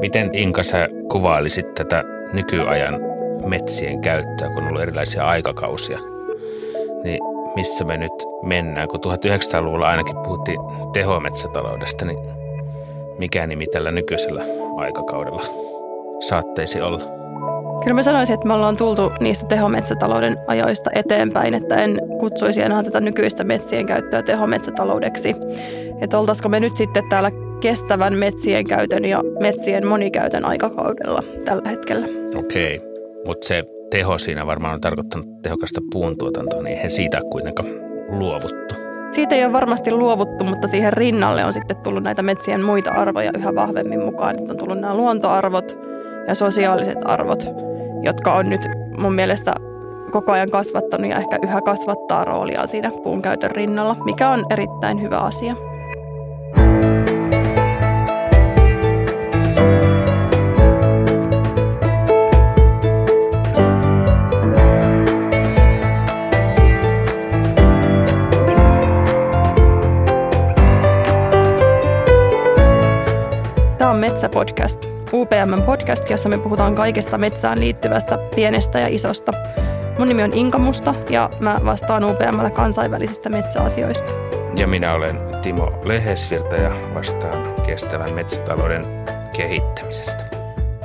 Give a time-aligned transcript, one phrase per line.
[0.00, 3.00] Miten Inka sä kuvailisit tätä nykyajan
[3.46, 5.98] metsien käyttöä, kun on ollut erilaisia aikakausia?
[7.04, 7.18] Niin
[7.54, 8.88] missä me nyt mennään?
[8.88, 10.58] Kun 1900-luvulla ainakin puhuttiin
[10.92, 12.18] tehometsätaloudesta, niin
[13.18, 14.44] mikä nimi tällä nykyisellä
[14.76, 15.42] aikakaudella
[16.20, 17.25] saatteisi olla?
[17.86, 22.82] Kyllä mä sanoisin, että me ollaan tultu niistä tehometsätalouden ajoista eteenpäin, että en kutsuisi enää
[22.82, 25.36] tätä nykyistä metsien käyttöä tehometsätaloudeksi.
[26.00, 27.30] Että oltaisiko me nyt sitten täällä
[27.60, 32.06] kestävän metsien käytön ja metsien monikäytön aikakaudella tällä hetkellä.
[32.34, 32.80] Okei,
[33.26, 37.68] mutta se teho siinä varmaan on tarkoittanut tehokasta puuntuotantoa, niin eihän siitä kuitenkaan
[38.08, 38.74] luovuttu.
[39.10, 43.30] Siitä ei ole varmasti luovuttu, mutta siihen rinnalle on sitten tullut näitä metsien muita arvoja
[43.38, 44.36] yhä vahvemmin mukaan.
[44.36, 45.78] Nyt on tullut nämä luontoarvot
[46.28, 47.46] ja sosiaaliset arvot,
[48.02, 48.60] jotka on nyt
[48.98, 49.54] mun mielestä
[50.12, 55.02] koko ajan kasvattanut ja ehkä yhä kasvattaa rooliaan siinä puun käytön rinnalla, mikä on erittäin
[55.02, 55.56] hyvä asia.
[73.96, 79.32] on Metsäpodcast, UPM podcast, jossa me puhutaan kaikesta metsään liittyvästä pienestä ja isosta.
[79.98, 84.10] Mun nimi on Inka Musta ja mä vastaan UPMllä kansainvälisistä metsäasioista.
[84.56, 88.84] Ja minä olen Timo Lehesvirta ja vastaan kestävän metsätalouden
[89.36, 90.24] kehittämisestä.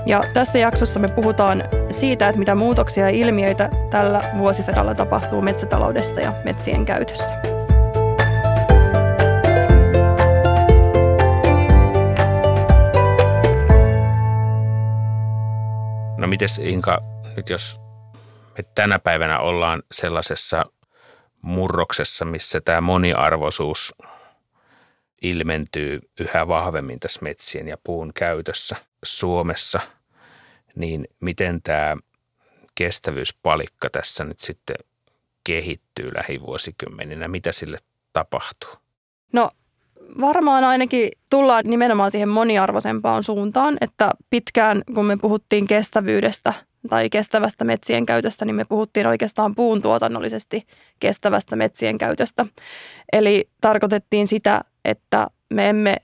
[0.06, 6.22] Ja tässä jaksossa me puhutaan siitä, että mitä muutoksia ja ilmiöitä tällä vuosisadalla tapahtuu metsätaloudessa
[6.22, 7.51] ja metsien käytössä.
[16.32, 17.02] Mites Inka,
[17.36, 17.82] nyt jos
[18.58, 20.66] me tänä päivänä ollaan sellaisessa
[21.42, 23.96] murroksessa, missä tämä moniarvoisuus
[25.22, 29.80] ilmentyy yhä vahvemmin tässä metsien ja puun käytössä Suomessa,
[30.76, 31.98] niin miten tämä
[32.76, 34.76] kestävyyspalikka tässä nyt sitten
[35.44, 37.28] kehittyy lähivuosikymmeninä?
[37.28, 37.78] Mitä sille
[38.14, 38.72] tapahtuu?
[39.34, 39.52] No
[40.22, 46.54] varmaan ainakin tullaan nimenomaan siihen moniarvoisempaan suuntaan, että pitkään kun me puhuttiin kestävyydestä
[46.90, 50.66] tai kestävästä metsien käytöstä, niin me puhuttiin oikeastaan puun tuotannollisesti
[51.00, 52.46] kestävästä metsien käytöstä.
[53.14, 55.96] Eli tarkoitettiin sitä, että me emme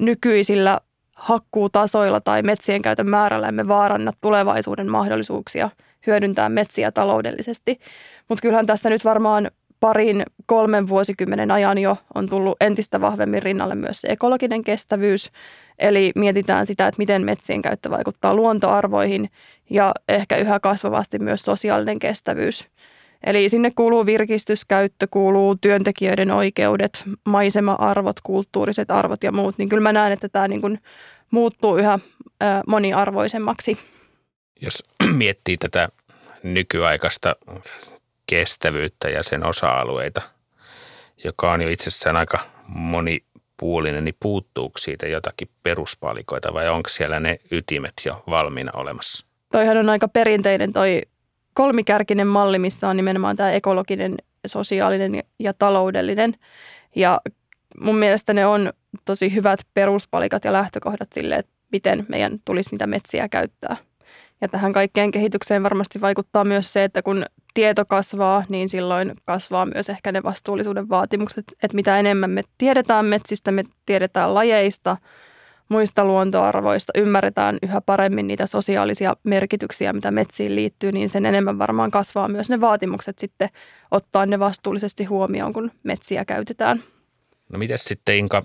[0.00, 0.80] nykyisillä
[1.16, 5.70] hakkuutasoilla tai metsien käytön määrällä emme vaaranna tulevaisuuden mahdollisuuksia
[6.06, 7.80] hyödyntää metsiä taloudellisesti.
[8.28, 9.50] Mutta kyllähän tässä nyt varmaan
[9.82, 15.30] parin, kolmen vuosikymmenen ajan jo on tullut entistä vahvemmin rinnalle myös se ekologinen kestävyys.
[15.78, 19.30] Eli mietitään sitä, että miten metsien käyttö vaikuttaa luontoarvoihin
[19.70, 22.66] ja ehkä yhä kasvavasti myös sosiaalinen kestävyys.
[23.26, 29.58] Eli sinne kuuluu virkistyskäyttö, kuuluu työntekijöiden oikeudet, maisema-arvot, kulttuuriset arvot ja muut.
[29.58, 30.78] Niin kyllä mä näen, että tämä niin kuin
[31.30, 31.98] muuttuu yhä
[32.66, 33.78] moniarvoisemmaksi.
[34.60, 34.84] Jos
[35.16, 35.88] miettii tätä
[36.42, 37.36] nykyaikaista
[38.26, 40.22] kestävyyttä ja sen osa-alueita,
[41.24, 42.38] joka on jo itsessään aika
[42.68, 49.26] monipuolinen, niin puuttuuko siitä jotakin peruspalikoita vai onko siellä ne ytimet jo valmiina olemassa?
[49.52, 51.02] Toihan on aika perinteinen toi
[51.54, 54.14] kolmikärkinen malli, missä on nimenomaan tämä ekologinen,
[54.46, 56.34] sosiaalinen ja taloudellinen.
[56.96, 57.20] Ja
[57.80, 58.72] mun mielestä ne on
[59.04, 63.76] tosi hyvät peruspalikat ja lähtökohdat sille, että miten meidän tulisi niitä metsiä käyttää.
[64.40, 67.24] Ja tähän kaikkeen kehitykseen varmasti vaikuttaa myös se, että kun
[67.54, 73.06] tieto kasvaa, niin silloin kasvaa myös ehkä ne vastuullisuuden vaatimukset, että mitä enemmän me tiedetään
[73.06, 74.96] metsistä, me tiedetään lajeista,
[75.68, 81.90] muista luontoarvoista, ymmärretään yhä paremmin niitä sosiaalisia merkityksiä, mitä metsiin liittyy, niin sen enemmän varmaan
[81.90, 83.48] kasvaa myös ne vaatimukset sitten
[83.90, 86.82] ottaa ne vastuullisesti huomioon, kun metsiä käytetään.
[87.48, 88.42] No miten sitten Inka,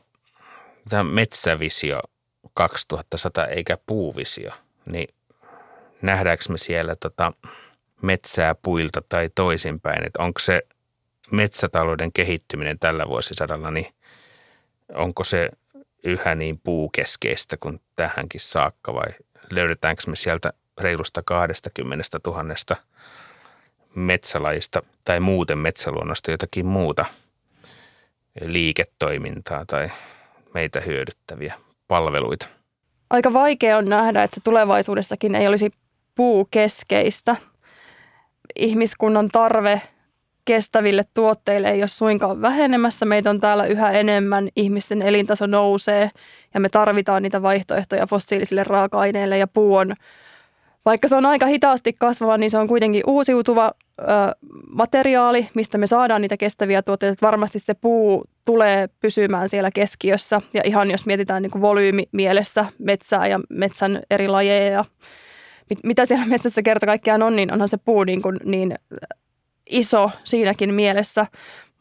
[0.89, 1.99] tämä metsävisio
[2.53, 4.51] 2100 eikä puuvisio,
[4.85, 5.15] niin
[6.01, 7.33] nähdäänkö me siellä tota,
[8.01, 10.61] metsää puilta tai toisinpäin, että onko se
[11.31, 13.93] metsätalouden kehittyminen tällä vuosisadalla, niin
[14.93, 15.49] onko se
[16.03, 19.07] yhä niin puukeskeistä kuin tähänkin saakka vai
[19.51, 22.43] löydetäänkö me sieltä reilusta 20 000
[23.95, 27.05] metsälajista tai muuten metsäluonnosta jotakin muuta
[28.41, 29.91] liiketoimintaa tai
[30.53, 31.53] meitä hyödyttäviä
[31.87, 32.47] palveluita?
[33.09, 35.71] Aika vaikea on nähdä, että se tulevaisuudessakin ei olisi
[36.15, 37.35] puukeskeistä–
[38.55, 39.81] ihmiskunnan tarve
[40.45, 43.05] kestäville tuotteille ei ole suinkaan vähenemässä.
[43.05, 46.11] Meitä on täällä yhä enemmän, ihmisten elintaso nousee
[46.53, 49.93] ja me tarvitaan niitä vaihtoehtoja fossiilisille raaka-aineille ja puu on,
[50.85, 53.71] vaikka se on aika hitaasti kasvava, niin se on kuitenkin uusiutuva
[54.69, 57.27] materiaali, mistä me saadaan niitä kestäviä tuotteita.
[57.27, 60.41] Varmasti se puu tulee pysymään siellä keskiössä.
[60.53, 64.85] Ja ihan jos mietitään niin volyymi mielessä metsää ja metsän eri lajeja ja
[65.69, 68.75] mit, mitä siellä metsässä kerta kaikkiaan on, niin onhan se puu niin, kuin niin
[69.69, 71.27] iso siinäkin mielessä.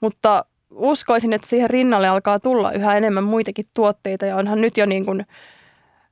[0.00, 4.86] Mutta uskoisin, että siihen rinnalle alkaa tulla yhä enemmän muitakin tuotteita ja onhan nyt jo
[4.86, 5.26] niin kuin,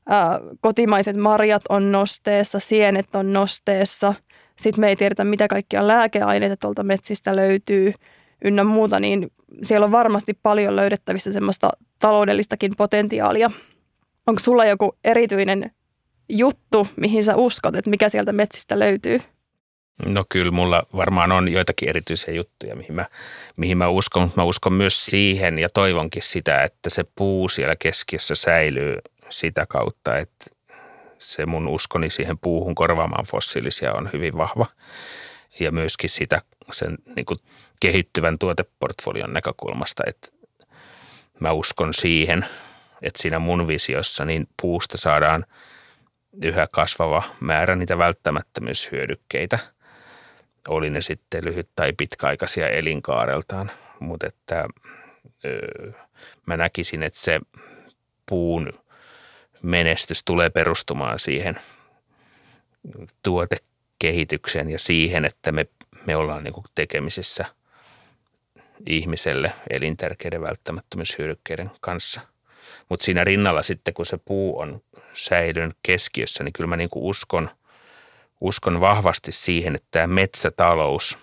[0.08, 4.14] ää, kotimaiset marjat on nosteessa, sienet on nosteessa.
[4.58, 7.92] Sitten me ei tiedetä, mitä kaikkia lääkeaineita tuolta metsistä löytyy
[8.44, 9.30] ynnä muuta, niin
[9.62, 13.50] siellä on varmasti paljon löydettävissä semmoista taloudellistakin potentiaalia.
[14.26, 15.70] Onko sulla joku erityinen
[16.28, 19.20] juttu, mihin sä uskot, että mikä sieltä metsistä löytyy?
[20.06, 23.06] No kyllä, mulla varmaan on joitakin erityisiä juttuja, mihin mä,
[23.56, 27.76] mihin mä uskon, mutta mä uskon myös siihen ja toivonkin sitä, että se puu siellä
[27.76, 28.96] keskiössä säilyy
[29.28, 30.46] sitä kautta, että
[31.18, 34.66] se mun uskoni siihen puuhun korvaamaan fossiilisia on hyvin vahva.
[35.60, 36.40] Ja myöskin sitä
[36.72, 37.38] sen niin kuin
[37.80, 40.28] kehittyvän tuoteportfolion näkökulmasta, että
[41.40, 42.46] mä uskon siihen,
[43.02, 45.46] että siinä mun visiossa niin puusta saadaan
[46.42, 49.58] yhä kasvava määrä niitä välttämättömyyshyödykkeitä–
[50.68, 53.70] oli ne sitten lyhyt- tai pitkäaikaisia elinkaareltaan,
[54.00, 54.64] mutta että
[55.44, 55.92] ö,
[56.46, 57.40] mä näkisin, että se
[58.28, 58.72] puun
[59.62, 61.60] menestys tulee perustumaan siihen
[63.22, 65.66] tuotekehitykseen ja siihen, että me,
[66.06, 67.44] me ollaan niin tekemisissä
[68.86, 72.20] ihmiselle elintärkeiden välttämättömyyshyödykkeiden kanssa.
[72.88, 74.82] Mutta siinä rinnalla sitten, kun se puu on
[75.14, 77.50] säilynyt keskiössä, niin kyllä mä niin uskon–
[78.44, 81.18] uskon vahvasti siihen, että tämä metsätalous,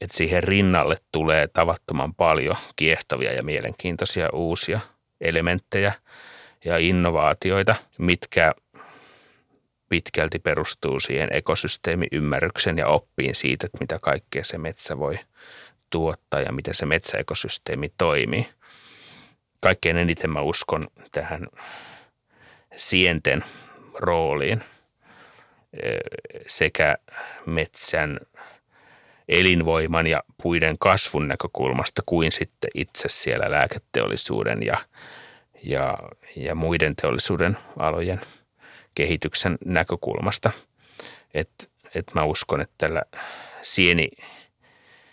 [0.00, 4.80] että siihen rinnalle tulee tavattoman paljon kiehtovia ja mielenkiintoisia uusia
[5.20, 5.92] elementtejä
[6.64, 8.54] ja innovaatioita, mitkä
[9.88, 15.18] pitkälti perustuu siihen ekosysteemiymmärryksen ja oppiin siitä, että mitä kaikkea se metsä voi
[15.90, 18.48] tuottaa ja miten se metsäekosysteemi toimii.
[19.60, 21.46] Kaikkein eniten mä uskon tähän
[22.76, 23.44] sienten
[23.94, 24.64] rooliin–
[26.46, 26.96] sekä
[27.46, 28.20] metsän
[29.28, 34.76] elinvoiman ja puiden kasvun näkökulmasta kuin sitten itse siellä lääketeollisuuden ja,
[35.62, 35.98] ja,
[36.36, 38.20] ja muiden teollisuuden alojen
[38.94, 40.50] kehityksen näkökulmasta.
[41.34, 41.64] Että
[41.94, 43.02] et mä uskon, että tällä
[43.62, 44.08] sieni,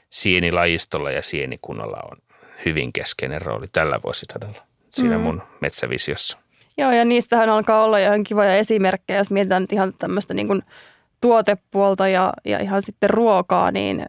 [0.10, 2.18] sienilajistolla ja sienikunnalla on
[2.66, 5.24] hyvin keskeinen rooli tällä vuosisadalla siinä mm.
[5.24, 6.38] mun metsävisiossa.
[6.78, 10.62] Joo, ja niistähän alkaa olla ihan kivoja esimerkkejä, jos mietitään ihan tämmöistä niin kuin
[11.22, 14.06] tuotepuolta ja, ja ihan sitten ruokaa, niin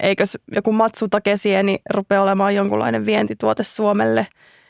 [0.00, 4.26] eikös joku matsutakesieni rupea olemaan jonkunlainen vientituote Suomelle,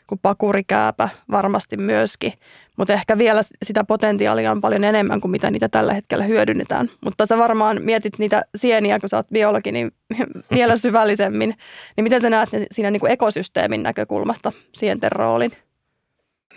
[0.06, 2.32] kuin pakurikääpä varmasti myöskin.
[2.76, 6.91] Mutta ehkä vielä sitä potentiaalia on paljon enemmän kuin mitä niitä tällä hetkellä hyödynnetään.
[7.05, 9.93] Mutta sä varmaan mietit niitä sieniä, kun sä oot biologi, niin
[10.55, 11.55] vielä syvällisemmin.
[11.96, 15.52] Niin miten sä näet siinä niin kuin ekosysteemin näkökulmasta sienten roolin?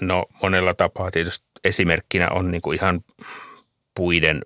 [0.02, 3.04] No monella tapaa tietysti esimerkkinä on niin kuin ihan
[3.96, 4.42] puiden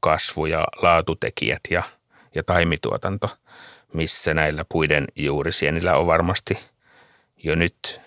[0.00, 1.82] kasvu ja laatutekijät ja,
[2.34, 3.36] ja taimituotanto,
[3.92, 6.58] missä näillä puiden juurisienillä on varmasti
[7.36, 8.00] jo nyt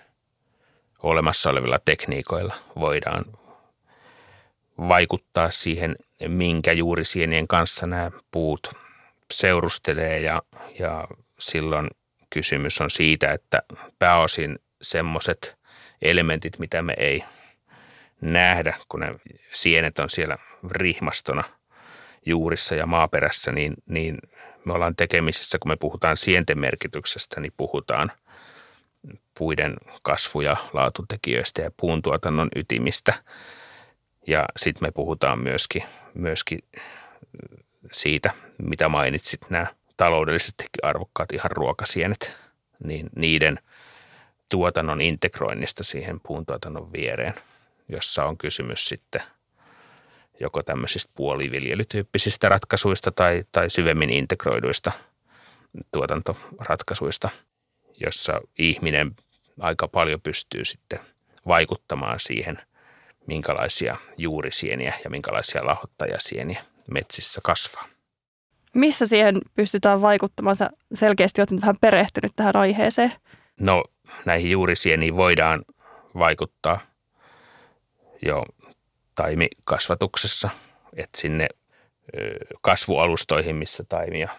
[1.03, 3.25] olemassa olevilla tekniikoilla voidaan
[4.77, 5.95] vaikuttaa siihen,
[6.27, 8.71] minkä juurisienien kanssa nämä puut
[9.31, 10.41] seurustelee ja,
[10.79, 11.07] ja
[11.39, 11.89] silloin
[12.29, 13.61] kysymys on siitä, että
[13.99, 15.57] pääosin semmoiset–
[16.03, 17.23] elementit, mitä me ei
[18.21, 19.15] nähdä, kun ne
[19.51, 20.37] sienet on siellä
[20.71, 21.43] rihmastona
[22.25, 24.17] juurissa ja maaperässä, niin, niin
[24.65, 28.11] me ollaan tekemisissä, kun me puhutaan sienten merkityksestä, niin puhutaan
[29.37, 33.13] puiden kasvu- ja laatutekijöistä ja puuntuotannon ytimistä.
[34.27, 35.83] Ja sitten me puhutaan myöskin,
[36.13, 36.59] myöskin
[37.91, 39.67] siitä, mitä mainitsit, nämä
[39.97, 42.37] taloudellisesti arvokkaat ihan ruokasienet,
[42.83, 43.59] niin niiden–
[44.49, 47.33] tuotannon integroinnista siihen puuntuotannon viereen,
[47.89, 49.21] jossa on kysymys sitten
[50.39, 54.91] joko tämmöisistä puoliviljelytyyppisistä ratkaisuista tai, tai syvemmin integroiduista
[55.91, 57.29] tuotantoratkaisuista,
[57.99, 59.11] jossa ihminen
[59.59, 60.99] aika paljon pystyy sitten
[61.47, 62.59] vaikuttamaan siihen,
[63.27, 67.87] minkälaisia juurisieniä ja minkälaisia lahottajasieniä metsissä kasvaa.
[68.73, 70.55] Missä siihen pystytään vaikuttamaan?
[70.55, 73.13] Sä selkeästi olet vähän perehtynyt tähän aiheeseen.
[73.59, 73.83] No
[74.25, 75.65] näihin juurisieniin voidaan
[76.17, 76.79] vaikuttaa
[78.25, 78.45] jo
[79.15, 80.49] taimikasvatuksessa,
[80.95, 81.47] että sinne
[82.61, 84.29] kasvualustoihin, missä taimia,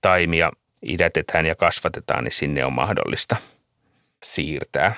[0.00, 0.52] taimia
[0.82, 3.36] idätetään ja kasvatetaan, niin sinne on mahdollista
[4.22, 4.94] siirtää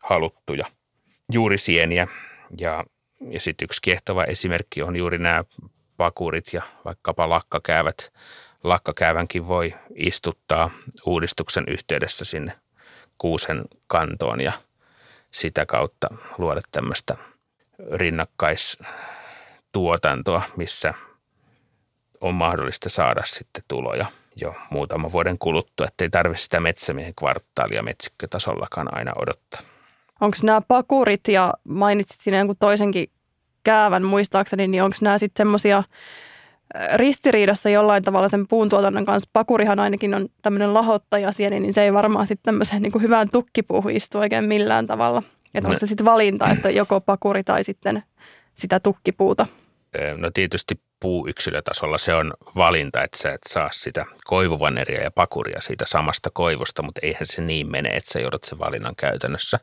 [0.00, 0.66] haluttuja
[1.32, 2.08] juurisieniä.
[2.58, 2.84] Ja,
[3.30, 5.44] ja sitten yksi kiehtova esimerkki on juuri nämä
[5.96, 8.12] pakurit ja vaikkapa lakkakäävät
[8.64, 10.70] lakkakäävänkin voi istuttaa
[11.06, 12.52] uudistuksen yhteydessä sinne
[13.20, 14.52] kuusen kantoon ja
[15.30, 16.08] sitä kautta
[16.38, 17.16] luoda tämmöistä
[17.92, 20.94] rinnakkaistuotantoa, missä
[22.20, 28.96] on mahdollista saada sitten tuloja jo muutaman vuoden kuluttua, ettei tarvitse sitä metsämiehen kvartaalia metsikkötasollakaan
[28.96, 29.60] aina odottaa.
[30.20, 33.10] Onko nämä pakurit ja mainitsit siinä jonkun toisenkin
[33.64, 35.82] käävän muistaakseni, niin onko nämä sitten semmoisia
[36.94, 39.30] ristiriidassa jollain tavalla sen puuntuotannon kanssa.
[39.32, 44.18] Pakurihan ainakin on tämmöinen lahottajasieni, niin se ei varmaan sitten tämmöiseen niin hyvään tukkipuuhun istu
[44.18, 45.22] oikein millään tavalla.
[45.54, 48.02] Että onko se sitten valinta, että joko pakuri tai sitten
[48.54, 49.46] sitä tukkipuuta?
[50.16, 55.84] No tietysti puuyksilötasolla se on valinta, että sä et saa sitä koivuvaneria ja pakuria siitä
[55.86, 59.58] samasta koivusta, mutta eihän se niin mene, että sä joudut sen valinnan käytännössä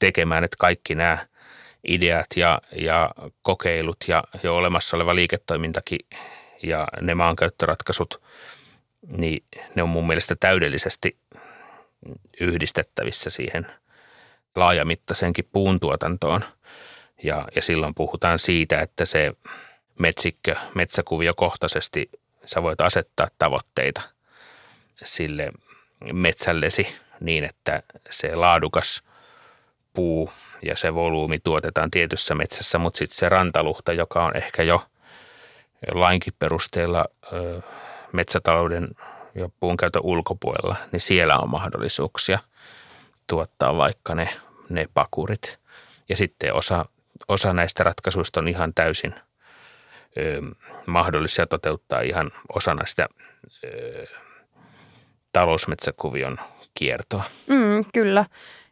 [0.00, 1.26] tekemään, että kaikki nämä
[1.88, 3.10] ideat ja, ja
[3.42, 5.98] kokeilut ja jo olemassa oleva liiketoimintakin
[6.62, 8.22] ja ne maankäyttöratkaisut,
[9.16, 11.16] niin ne on mun mielestä täydellisesti
[12.40, 13.66] yhdistettävissä siihen
[14.56, 16.44] laajamittaiseenkin puuntuotantoon.
[17.22, 19.32] Ja, ja silloin puhutaan siitä, että se
[19.98, 22.10] metsikkö, metsäkuviokohtaisesti
[22.46, 24.00] sä voit asettaa tavoitteita
[25.04, 25.52] sille
[26.12, 29.02] metsällesi niin, että se laadukas
[29.92, 34.86] puu ja se volyymi tuotetaan tietyssä metsässä, mutta sitten se rantaluhta, joka on ehkä jo
[35.94, 37.04] lainkin perusteella
[38.12, 38.88] metsätalouden
[39.34, 42.38] ja puunkäytön ulkopuolella, niin siellä on mahdollisuuksia
[43.26, 44.28] tuottaa vaikka ne,
[44.68, 45.58] ne pakurit.
[46.08, 46.84] Ja sitten osa,
[47.28, 49.14] osa näistä ratkaisuista on ihan täysin
[50.18, 50.42] ö,
[50.86, 53.08] mahdollisia toteuttaa ihan osana sitä
[53.64, 54.06] ö,
[55.32, 56.38] talousmetsäkuvion
[56.74, 57.24] kiertoa.
[57.46, 58.24] Mm, kyllä.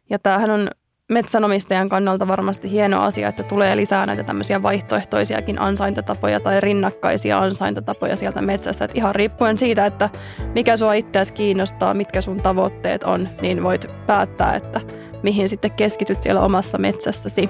[0.09, 0.69] Ja tämähän on
[1.11, 8.15] metsänomistajan kannalta varmasti hieno asia, että tulee lisää näitä tämmöisiä vaihtoehtoisiakin ansaintatapoja tai rinnakkaisia ansaintatapoja
[8.17, 8.85] sieltä metsästä.
[8.85, 10.09] Että ihan riippuen siitä, että
[10.55, 14.81] mikä sua itseäsi kiinnostaa, mitkä sun tavoitteet on, niin voit päättää, että
[15.23, 17.49] mihin sitten keskityt siellä omassa metsässäsi.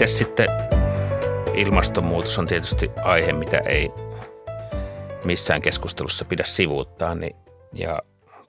[0.00, 0.48] Miten sitten
[1.54, 3.90] ilmastonmuutos on tietysti aihe, mitä ei
[5.24, 7.36] missään keskustelussa pidä sivuuttaa, niin,
[7.72, 8.02] ja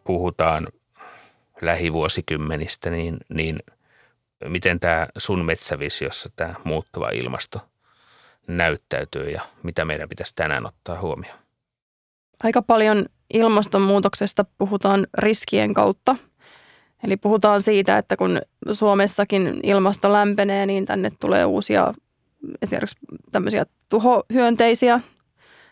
[0.03, 0.67] puhutaan
[1.62, 3.60] lähivuosikymmenistä, niin, niin
[4.46, 7.60] miten tämä sun metsävisiossa tämä muuttuva ilmasto
[8.48, 11.39] näyttäytyy ja mitä meidän pitäisi tänään ottaa huomioon?
[12.43, 16.15] Aika paljon ilmastonmuutoksesta puhutaan riskien kautta–
[17.03, 18.41] Eli puhutaan siitä, että kun
[18.72, 21.93] Suomessakin ilmasto lämpenee, niin tänne tulee uusia
[22.62, 22.98] esimerkiksi
[23.31, 25.00] tämmöisiä tuhohyönteisiä.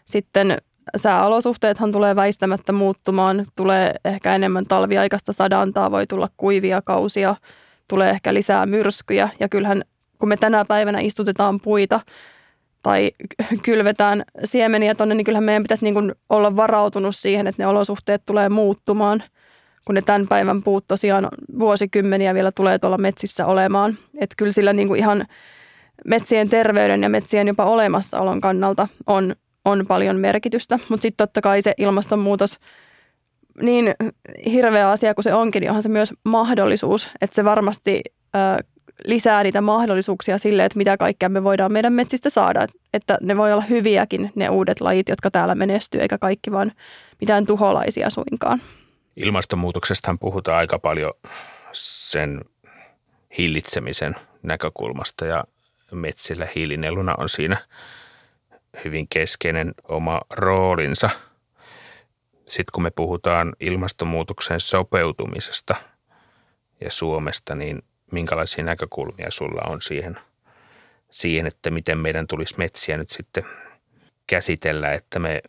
[0.06, 0.58] Sitten
[0.98, 3.46] sääolosuhteethan tulee väistämättä muuttumaan.
[3.56, 7.36] Tulee ehkä enemmän talviaikaista sadantaa, voi tulla kuivia kausia,
[7.88, 9.30] tulee ehkä lisää myrskyjä.
[9.40, 9.84] Ja kyllähän
[10.20, 12.00] kun me tänä päivänä istutetaan puita
[12.84, 13.12] tai
[13.66, 18.50] kylvetään siemeniä tuonne, niin kyllähän meidän pitäisi niin olla varautunut siihen, että ne olosuhteet tulee
[18.50, 19.24] muuttumaan–
[19.90, 21.28] kun ne tämän päivän puut tosiaan
[21.60, 23.98] vuosikymmeniä vielä tulee tuolla metsissä olemaan.
[24.20, 25.26] Että kyllä sillä niin kuin ihan
[26.08, 30.80] metsien terveyden ja metsien jopa olemassaolon kannalta on, on paljon merkitystä.
[30.90, 32.60] Mutta sitten totta kai se ilmastonmuutos,
[33.62, 33.94] niin
[34.52, 38.02] hirveä asia kuin se onkin, niin onhan se myös mahdollisuus, että se varmasti
[38.36, 38.64] ö,
[39.06, 42.68] lisää niitä mahdollisuuksia sille, että mitä kaikkea me voidaan meidän metsistä saada.
[42.94, 46.72] Että ne voi olla hyviäkin ne uudet lajit, jotka täällä menestyy, eikä kaikki vaan
[47.22, 48.62] mitään tuholaisia suinkaan.
[49.20, 51.14] Ilmastonmuutoksestahan puhutaan aika paljon
[51.72, 52.42] sen
[53.38, 55.44] hillitsemisen näkökulmasta ja
[55.92, 57.58] metsillä hiilineluna on siinä
[58.86, 61.10] hyvin keskeinen oma roolinsa.
[62.48, 65.76] Sitten kun me puhutaan ilmastonmuutokseen sopeutumisesta
[66.82, 70.20] ja Suomesta, niin minkälaisia näkökulmia sulla on siihen,
[71.12, 73.44] siihen, että miten meidän tulisi metsiä nyt sitten
[74.28, 75.42] käsitellä, että me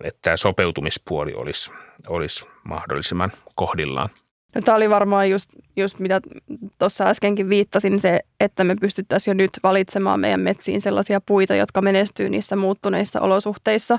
[0.00, 1.70] että tämä sopeutumispuoli olisi,
[2.08, 4.08] olisi mahdollisimman kohdillaan.
[4.54, 6.20] No, tämä oli varmaan just, just mitä
[6.78, 11.82] tuossa äskenkin viittasin, se, että me pystyttäisiin jo nyt valitsemaan meidän metsiin sellaisia puita, jotka
[11.82, 13.98] menestyy niissä muuttuneissa olosuhteissa.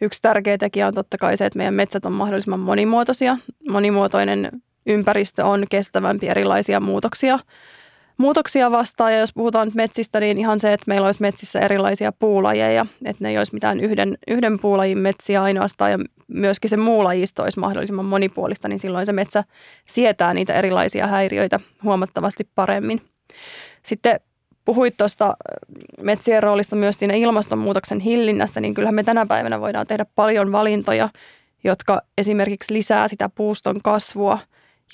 [0.00, 3.36] Yksi tärkeä tekijä on totta kai se, että meidän metsät on mahdollisimman monimuotoisia.
[3.68, 4.50] Monimuotoinen
[4.86, 7.38] ympäristö on kestävämpi erilaisia muutoksia
[8.20, 9.12] muutoksia vastaan.
[9.12, 13.24] Ja jos puhutaan nyt metsistä, niin ihan se, että meillä olisi metsissä erilaisia puulajeja, että
[13.24, 15.98] ne ei olisi mitään yhden, yhden puulajin metsiä ainoastaan ja
[16.28, 19.44] myöskin se muulajisto olisi mahdollisimman monipuolista, niin silloin se metsä
[19.86, 23.02] sietää niitä erilaisia häiriöitä huomattavasti paremmin.
[23.82, 24.20] Sitten
[24.64, 25.36] puhuit tuosta
[26.02, 31.08] metsien roolista myös siinä ilmastonmuutoksen hillinnässä, niin kyllähän me tänä päivänä voidaan tehdä paljon valintoja
[31.64, 34.38] jotka esimerkiksi lisää sitä puuston kasvua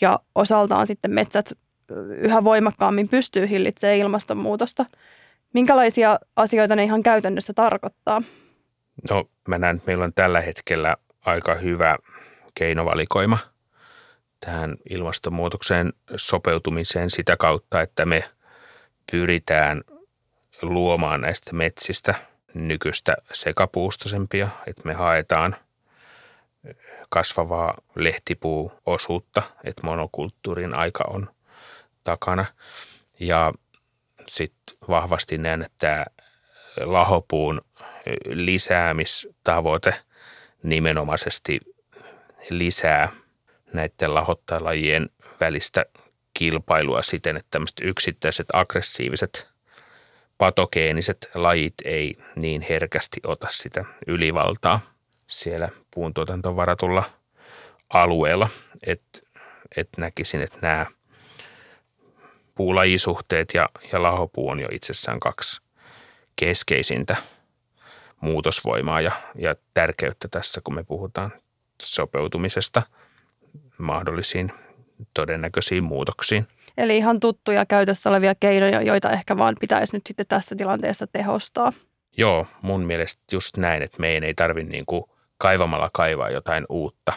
[0.01, 1.53] ja osaltaan sitten metsät
[2.19, 4.87] yhä voimakkaammin pystyy hillitsemään ilmastonmuutosta.
[5.53, 8.23] Minkälaisia asioita ne ihan käytännössä tarkoittaa?
[9.11, 11.97] No mä näen, että meillä on tällä hetkellä aika hyvä
[12.55, 13.39] keinovalikoima
[14.41, 18.25] tähän ilmastonmuutokseen sopeutumiseen sitä kautta, että me
[19.13, 19.83] pyritään
[20.63, 22.15] luomaan näistä metsistä
[22.55, 25.57] nykyistä sekapuustosempia, että me haetaan
[27.09, 31.31] kasvavaa lehtipuuosuutta, että monokulttuurin aika on
[32.07, 32.45] takana.
[33.21, 33.53] Ja
[34.29, 36.07] sitten vahvasti näen, että
[36.77, 37.61] lahopuun
[38.27, 39.95] lisäämistavoite
[40.63, 41.61] nimenomaisesti
[42.51, 43.09] lisää
[43.73, 45.11] näiden lahottajalajien
[45.41, 45.87] välistä
[46.35, 49.49] kilpailua siten, että tämmöiset yksittäiset aggressiiviset
[50.39, 54.81] patogeeniset lajit ei niin herkästi ota sitä ylivaltaa
[55.27, 57.05] siellä puuntuotantoon varatulla
[57.91, 58.49] alueella,
[58.87, 59.21] että
[59.77, 60.87] et näkisin, että nämä
[62.57, 65.61] puulajisuhteet ja, ja lahopuu on jo itsessään kaksi
[66.37, 67.17] keskeisintä
[68.21, 71.33] muutosvoimaa ja, ja tärkeyttä tässä, kun me puhutaan
[71.83, 72.83] sopeutumisesta
[73.79, 74.53] mahdollisiin
[75.15, 76.47] todennäköisiin muutoksiin.
[76.77, 81.73] Eli ihan tuttuja käytössä olevia keinoja, joita ehkä vaan pitäisi nyt sitten tässä tilanteessa tehostaa.
[82.17, 85.05] Joo, mun mielestä just näin, että meidän ei tarvitse niin kuin
[85.39, 87.13] kaivamalla kaivaa jotain uutta,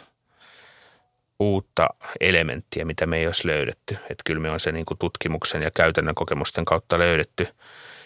[1.39, 3.93] uutta elementtiä, mitä me ei olisi löydetty.
[3.96, 7.48] Että kyllä me on se niin kuin tutkimuksen ja käytännön kokemusten kautta löydetty.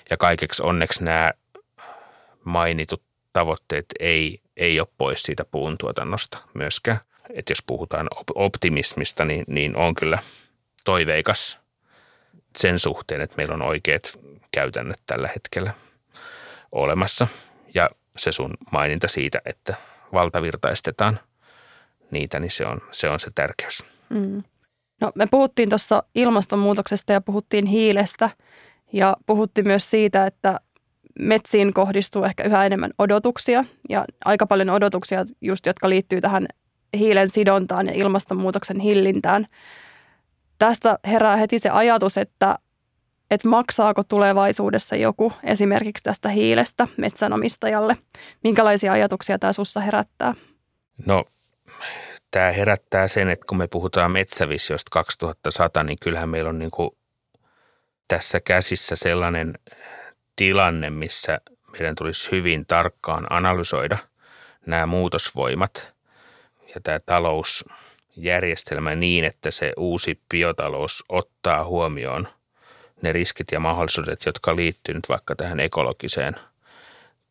[0.10, 1.32] Ja kaikeksi onneksi nämä
[2.44, 7.00] mainitut tavoitteet ei, ei ole pois siitä puun tuotannosta myöskään.
[7.30, 10.20] Että jos puhutaan optimismista, niin, niin on kyllä
[10.86, 11.60] toiveikas
[12.58, 14.20] sen suhteen, että meillä on oikeat
[14.52, 15.74] käytännöt tällä hetkellä
[16.72, 17.28] olemassa.
[17.74, 19.76] Ja se sun maininta siitä, että
[20.14, 21.20] valtavirtaistetaan
[22.14, 23.84] niitä, niin se on se, on se tärkeys.
[24.10, 24.44] Mm.
[25.02, 28.30] No, me puhuttiin tuossa ilmastonmuutoksesta ja puhuttiin hiilestä
[28.94, 30.60] ja puhuttiin myös siitä, että
[31.20, 36.48] metsiin kohdistuu ehkä yhä enemmän odotuksia ja aika paljon odotuksia just, jotka liittyy tähän
[36.98, 39.48] hiilen sidontaan ja ilmastonmuutoksen hillintään.
[40.58, 42.60] Tästä herää heti se ajatus, että,
[43.32, 47.98] että maksaako tulevaisuudessa joku esimerkiksi tästä hiilestä metsänomistajalle.
[48.44, 50.34] Minkälaisia ajatuksia tämä sussa herättää?
[51.06, 51.26] No
[52.32, 56.92] tämä herättää sen, että kun me puhutaan metsävisiosta 2100, niin kyllähän meillä on niin kuin
[58.08, 59.54] tässä käsissä sellainen
[60.36, 63.98] tilanne, missä meidän tulisi hyvin tarkkaan analysoida
[64.66, 65.94] nämä muutosvoimat
[66.76, 72.28] ja tämä talousjärjestelmä niin, että se uusi biotalous ottaa huomioon
[73.02, 76.36] ne riskit ja mahdollisuudet, jotka liittyy nyt vaikka tähän ekologiseen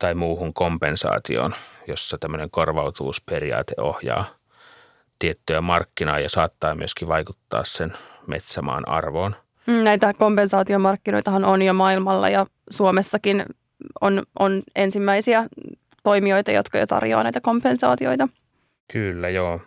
[0.02, 1.54] tai muuhun kompensaatioon,
[1.88, 4.24] jossa tämmöinen korvautuvuusperiaate ohjaa
[5.18, 7.92] tiettyä markkinaa ja saattaa myöskin vaikuttaa sen
[8.26, 9.36] metsämaan arvoon.
[9.66, 13.44] Mm, näitä kompensaatiomarkkinoitahan on jo maailmalla ja Suomessakin
[14.00, 15.46] on, on ensimmäisiä
[16.02, 18.28] toimijoita, jotka jo tarjoaa näitä kompensaatioita.
[18.92, 19.60] Kyllä, joo.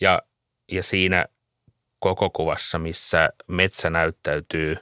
[0.00, 0.22] Ja,
[0.72, 1.26] ja siinä
[1.98, 4.76] koko kuvassa, missä metsä näyttäytyy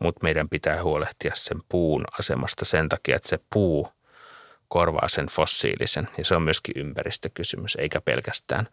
[0.00, 3.88] mutta meidän pitää huolehtia sen puun asemasta sen takia, että se puu
[4.68, 6.08] korvaa sen fossiilisen.
[6.18, 8.68] Ja se on myöskin ympäristökysymys, eikä pelkästään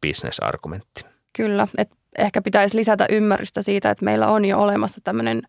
[0.00, 1.04] bisnesargumentti.
[1.32, 5.42] Kyllä, että ehkä pitäisi lisätä ymmärrystä siitä, että meillä on jo olemassa tämmöinen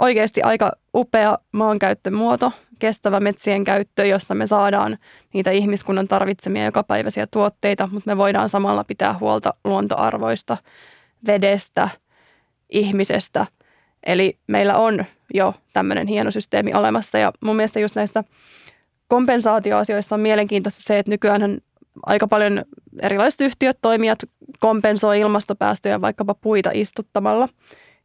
[0.00, 4.98] oikeasti aika upea maankäyttömuoto, kestävä metsien käyttö, jossa me saadaan
[5.34, 10.56] niitä ihmiskunnan tarvitsemia jokapäiväisiä tuotteita, mutta me voidaan samalla pitää huolta luontoarvoista,
[11.26, 11.88] vedestä,
[12.70, 13.46] ihmisestä–
[14.06, 18.24] Eli meillä on jo tämmöinen hieno systeemi olemassa ja mun mielestä just näistä
[19.08, 21.58] kompensaatioasioissa on mielenkiintoista se, että nykyään
[22.06, 22.64] aika paljon
[23.02, 24.18] erilaiset yhtiöt, toimijat
[24.58, 27.48] kompensoi ilmastopäästöjä vaikkapa puita istuttamalla.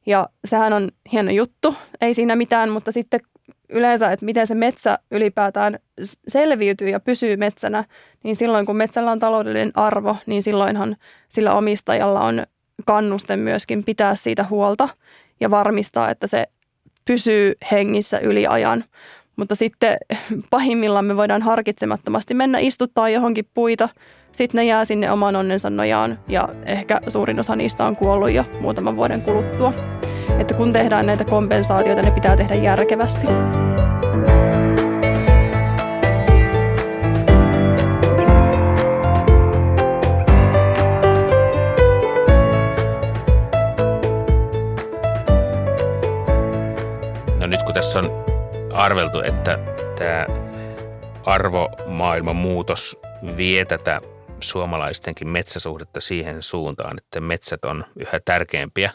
[0.05, 3.19] Ja sehän on hieno juttu, ei siinä mitään, mutta sitten
[3.69, 5.79] yleensä, että miten se metsä ylipäätään
[6.27, 7.83] selviytyy ja pysyy metsänä,
[8.23, 10.95] niin silloin kun metsällä on taloudellinen arvo, niin silloinhan
[11.29, 12.43] sillä omistajalla on
[12.85, 14.89] kannuste myöskin pitää siitä huolta
[15.39, 16.47] ja varmistaa, että se
[17.05, 18.83] pysyy hengissä yli ajan.
[19.35, 19.97] Mutta sitten
[20.49, 23.89] pahimmillaan me voidaan harkitsemattomasti mennä istuttaa johonkin puita,
[24.31, 28.45] sitten ne jää sinne oman onnensa nojaan ja ehkä suurin osa niistä on kuollut jo
[28.61, 29.73] muutaman vuoden kuluttua.
[30.39, 33.27] Että kun tehdään näitä kompensaatioita, ne pitää tehdä järkevästi.
[47.39, 48.11] No nyt kun tässä on
[48.73, 49.59] arveltu, että
[49.97, 50.25] tämä
[51.25, 52.99] arvomaailman muutos
[53.37, 54.01] vie tätä
[54.43, 58.91] suomalaistenkin metsäsuhdetta siihen suuntaan, että metsät on yhä tärkeämpiä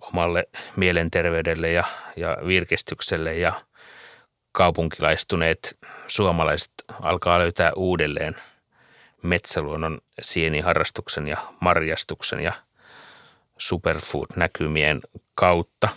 [0.00, 1.84] omalle mielenterveydelle ja,
[2.16, 3.52] ja virkistykselle ja
[4.52, 8.36] kaupunkilaistuneet suomalaiset alkaa löytää uudelleen
[9.22, 12.52] metsäluonnon sieniharrastuksen ja marjastuksen ja
[13.58, 15.00] superfood-näkymien
[15.34, 15.88] kautta.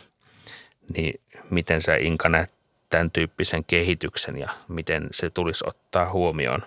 [0.95, 2.51] Niin miten sä Inka näet
[2.89, 6.63] tämän tyyppisen kehityksen ja miten se tulisi ottaa huomioon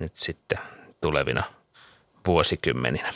[0.00, 0.58] nyt sitten
[1.00, 1.42] tulevina
[2.26, 3.08] vuosikymmeninä?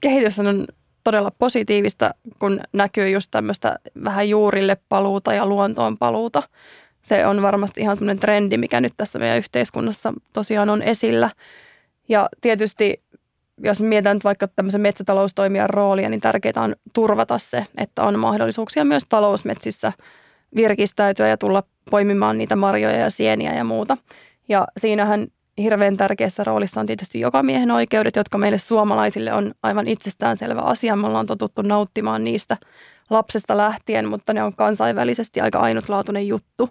[0.00, 0.66] Kehitys on
[1.04, 6.42] todella positiivista, kun näkyy just tämmöistä vähän juurille paluuta ja luontoon paluuta.
[7.02, 11.30] Se on varmasti ihan semmoinen trendi, mikä nyt tässä meidän yhteiskunnassa tosiaan on esillä.
[12.08, 13.02] Ja tietysti
[13.62, 19.02] jos mietitään vaikka tämmöisen metsätaloustoimijan roolia, niin tärkeää on turvata se, että on mahdollisuuksia myös
[19.08, 19.92] talousmetsissä
[20.56, 23.96] virkistäytyä ja tulla poimimaan niitä marjoja ja sieniä ja muuta.
[24.48, 25.26] Ja siinähän
[25.58, 30.96] hirveän tärkeässä roolissa on tietysti joka miehen oikeudet, jotka meille suomalaisille on aivan itsestäänselvä asia.
[30.96, 32.56] Me ollaan totuttu nauttimaan niistä
[33.10, 36.68] lapsesta lähtien, mutta ne on kansainvälisesti aika ainutlaatuinen juttu.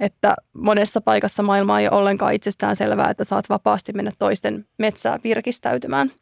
[0.00, 5.18] Että monessa paikassa maailmaa ei ole ollenkaan itsestään selvää, että saat vapaasti mennä toisten metsää
[5.24, 6.12] virkistäytymään.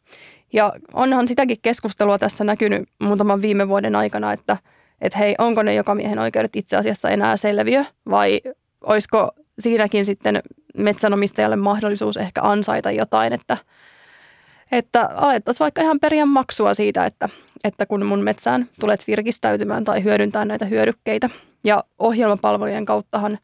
[0.53, 4.57] Ja onhan sitäkin keskustelua tässä näkynyt muutaman viime vuoden aikana, että,
[5.01, 8.41] että hei, onko ne joka miehen oikeudet itse asiassa enää selviö vai
[8.83, 10.41] olisiko siinäkin sitten
[10.77, 13.57] metsänomistajalle mahdollisuus ehkä ansaita jotain, että,
[14.71, 17.29] että alettaisiin vaikka ihan periä maksua siitä, että,
[17.63, 21.29] että kun mun metsään tulet virkistäytymään tai hyödyntää näitä hyödykkeitä.
[21.63, 23.37] Ja ohjelmapalvelujen kauttahan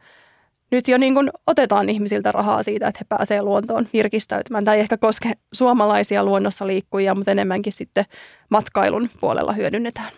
[0.71, 4.65] nyt jo niin kuin otetaan ihmisiltä rahaa siitä, että he pääsevät luontoon virkistäytymään.
[4.65, 8.06] Tämä ei ehkä koske suomalaisia luonnossa liikkujia, mutta enemmänkin sitten
[8.49, 10.12] matkailun puolella hyödynnetään.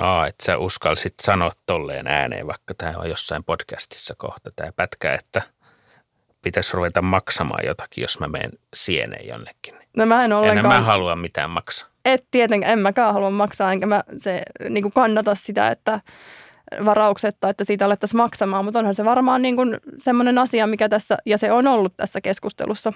[0.00, 5.14] Aa, että sä uskalsit sanoa tolleen ääneen, vaikka tämä on jossain podcastissa kohta tämä pätkä,
[5.14, 5.42] että
[6.42, 9.74] pitäisi ruveta maksamaan jotakin, jos mä menen sieneen jonnekin.
[9.96, 10.74] No mä en ollenkaan.
[10.74, 11.88] En mä halua mitään maksaa.
[12.04, 16.00] Et tietenkään, en mäkään halua maksaa, enkä mä se niin kuin kannata sitä, että
[16.84, 21.16] varauksetta, että siitä alettaisiin maksamaan, mutta onhan se varmaan niin kuin semmoinen asia, mikä tässä,
[21.26, 22.92] ja se on ollut tässä keskustelussa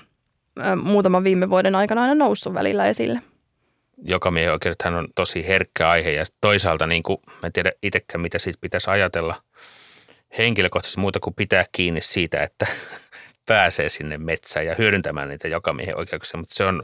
[0.82, 3.22] muutaman viime vuoden aikana aina noussut välillä esille
[4.30, 8.38] miehen oikeudethan on tosi herkkä aihe ja toisaalta niin kuin, mä en tiedä itsekään, mitä
[8.38, 9.42] siitä pitäisi ajatella
[10.38, 12.66] henkilökohtaisesti muuta kuin pitää kiinni siitä, että
[13.46, 16.82] pääsee sinne metsään ja hyödyntämään niitä miehen oikeuksia, mutta se on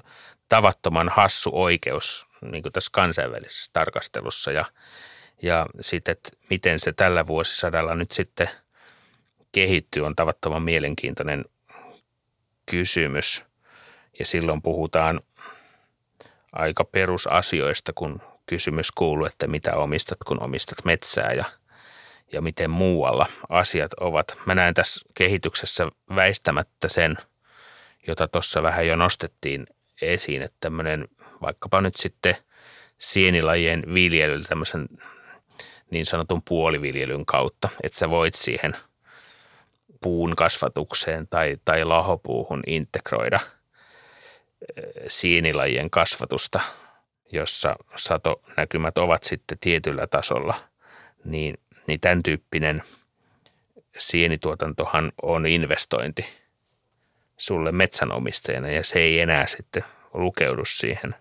[0.49, 4.65] tavattoman hassu oikeus niin kuin tässä kansainvälisessä tarkastelussa ja,
[5.43, 8.51] ja sitten, että miten se tällä vuosisadalla nyt sitten
[9.53, 11.45] kehittyy on tavattoman mielenkiintoinen
[12.67, 13.45] kysymys.
[14.19, 15.21] Ja silloin puhutaan–
[16.57, 21.45] aika perusasioista, kun kysymys kuuluu, että mitä omistat, kun omistat metsää ja,
[22.33, 24.39] ja miten muualla asiat ovat.
[24.47, 27.19] Mä näen tässä kehityksessä väistämättä sen,
[28.07, 29.67] jota tuossa vähän jo nostettiin
[30.03, 31.09] esiin, että tämmöinen
[31.43, 32.37] vaikkapa nyt sitten
[32.99, 34.89] sienilajien viljely tämmöisen
[35.91, 38.77] niin sanotun puoliviljelyn kautta, että sä voit siihen
[40.01, 43.41] puun kasvatukseen tai, tai lahopuuhun integroida–
[45.09, 46.61] sienilajien kasvatusta,
[47.33, 50.55] jossa satonäkymät ovat sitten tietyllä tasolla,
[51.25, 51.55] niin,
[51.87, 52.83] niin tämän tyyppinen
[53.99, 56.27] sienituotantohan on investointi
[57.37, 61.15] sulle metsänomistajana ja se ei enää sitten lukeudu siihen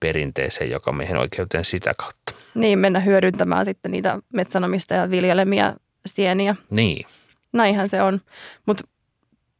[0.00, 2.34] perinteeseen joka mihin oikeuteen sitä kautta.
[2.54, 5.74] Niin, mennä hyödyntämään sitten niitä metsänomistajan viljelemiä
[6.06, 6.56] sieniä.
[6.70, 7.06] Niin.
[7.52, 8.20] Näinhän se on.
[8.66, 8.84] Mutta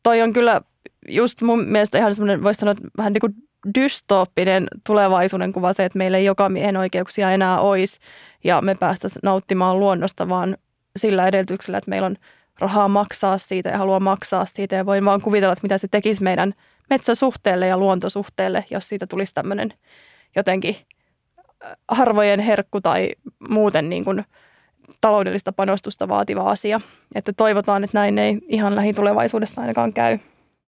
[0.03, 0.61] toi on kyllä
[1.09, 3.35] just mun mielestä ihan semmoinen, voisi sanoa, vähän niin kuin
[3.75, 7.99] dystooppinen tulevaisuuden kuva se, että meillä ei joka miehen oikeuksia enää olisi
[8.45, 10.57] ja me päästäisiin nauttimaan luonnosta, vaan
[10.97, 12.17] sillä edellytyksellä, että meillä on
[12.59, 16.23] rahaa maksaa siitä ja haluaa maksaa siitä ja voin vaan kuvitella, että mitä se tekisi
[16.23, 16.55] meidän
[16.91, 19.73] metsäsuhteelle ja luontosuhteelle, jos siitä tulisi tämmöinen
[20.37, 20.77] jotenkin
[21.89, 23.11] harvojen herkku tai
[23.49, 24.25] muuten niin kuin
[25.01, 26.81] taloudellista panostusta vaativa asia.
[27.15, 30.19] Että toivotaan, että näin ei ihan lähitulevaisuudessa ainakaan käy.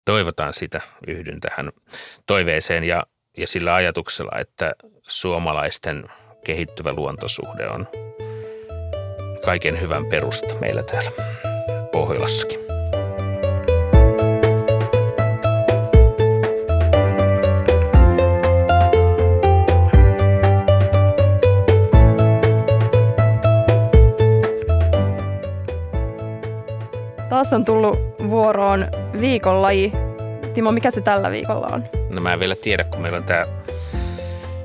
[0.09, 1.71] Toivotaan sitä, yhdyn tähän
[2.25, 3.03] toiveeseen ja,
[3.37, 4.73] ja sillä ajatuksella, että
[5.07, 6.03] suomalaisten
[6.45, 7.87] kehittyvä luontosuhde on
[9.45, 11.11] kaiken hyvän perusta meillä täällä
[11.91, 12.68] Pohjolassakin.
[27.39, 27.99] Taas on tullut
[28.29, 28.87] vuoroon
[29.21, 29.91] viikonlaji.
[30.53, 31.85] Timo, mikä se tällä viikolla on?
[32.13, 33.45] No mä en vielä tiedä, kun meillä on tämä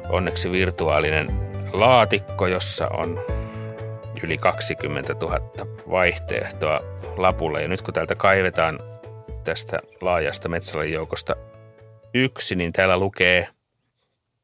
[0.08, 1.28] onneksi virtuaalinen
[1.72, 3.20] laatikko, jossa on
[4.22, 5.40] yli 20 000
[5.90, 6.80] vaihtoehtoa
[7.16, 7.62] lapulle.
[7.62, 8.78] Ja nyt kun täältä kaivetaan
[9.44, 11.36] tästä laajasta metsälajijoukosta
[12.14, 13.48] yksi, niin täällä lukee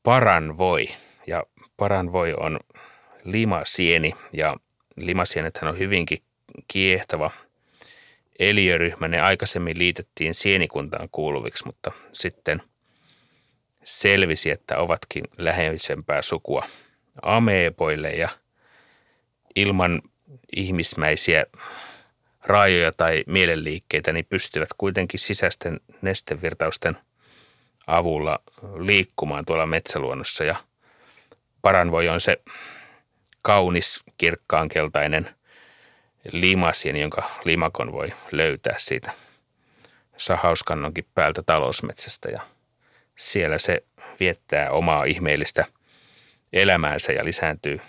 [0.03, 0.89] paranvoi.
[1.27, 1.43] Ja
[1.77, 2.59] paranvoi on
[3.25, 4.57] limasieni ja
[4.97, 6.19] limasienethän on hyvinkin
[6.69, 7.31] kiehtova–
[8.41, 12.63] eliöryhmä, ne aikaisemmin liitettiin sienikuntaan kuuluviksi, mutta sitten
[13.85, 16.65] selvisi, että ovatkin läheisempää sukua
[17.23, 18.29] ameepoille ja
[19.57, 20.03] ilman
[20.57, 21.47] ihmismäisiä
[22.43, 26.97] raajoja tai mielenliikkeitä, niin pystyvät kuitenkin sisäisten nestevirtausten
[27.87, 28.39] avulla
[28.79, 30.45] liikkumaan tuolla metsäluonnossa.
[30.45, 30.57] Ja
[31.63, 32.37] paranvoi on se
[33.43, 35.31] kaunis kirkkaankeltainen–
[36.33, 39.11] limasien, jonka limakon voi löytää siitä
[40.17, 42.41] sahauskannonkin päältä talousmetsästä ja
[43.17, 43.83] siellä se
[44.21, 45.65] viettää omaa ihmeellistä
[46.53, 47.81] elämäänsä ja lisääntyy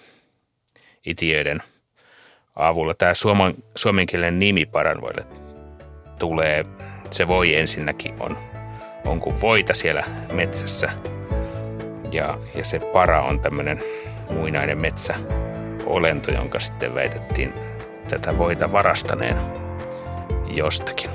[1.06, 1.64] itiöiden
[2.56, 2.94] avulla.
[2.94, 5.26] Tämä suomen, suomenkielinen nimi paranvoille
[6.20, 6.66] tulee,
[7.10, 8.38] se voi ensinnäkin on,
[9.06, 10.90] on kuin voita siellä metsässä
[12.12, 13.84] ja, ja se para on tämmöinen
[14.30, 17.71] muinainen metsäolento, jonka sitten väitettiin
[18.12, 19.38] tätä voita varastaneen
[20.48, 21.10] jostakin.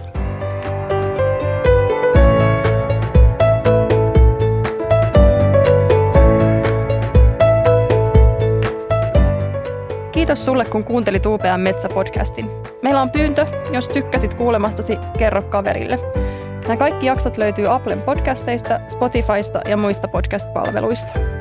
[10.12, 12.50] Kiitos sulle, kun kuuntelit UPM Metsä-podcastin.
[12.82, 15.98] Meillä on pyyntö, jos tykkäsit kuulemastasi, kerro kaverille.
[16.62, 21.35] Nämä kaikki jaksot löytyy Applen podcasteista, Spotifysta ja muista podcast-palveluista.